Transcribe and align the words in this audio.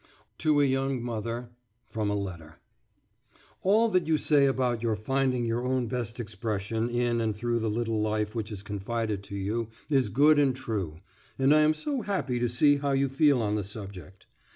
TO 0.39 0.59
A 0.61 0.65
YOUNG 0.65 1.03
MOTHER 1.03 1.51
[FROM 1.85 2.09
A 2.09 2.15
LETTER]... 2.15 2.57
All 3.61 3.87
that 3.89 4.07
you 4.07 4.17
say 4.17 4.47
about 4.47 4.81
your 4.81 4.95
finding 4.95 5.45
your 5.45 5.63
own 5.63 5.85
best 5.85 6.19
expression 6.19 6.89
in 6.89 7.21
and 7.21 7.35
through 7.35 7.59
the 7.59 7.69
little 7.69 8.01
life 8.01 8.33
which 8.33 8.51
is 8.51 8.63
confided 8.63 9.21
to 9.25 9.35
you 9.35 9.69
is 9.91 10.09
good 10.09 10.39
and 10.39 10.55
true, 10.55 11.01
and 11.37 11.53
I 11.53 11.59
am 11.59 11.75
so 11.75 12.01
happy 12.01 12.39
to 12.39 12.49
see 12.49 12.77
how 12.77 12.93
you 12.93 13.09
feel 13.09 13.43
on 13.43 13.53
the 13.53 13.63
subject. 13.63 14.25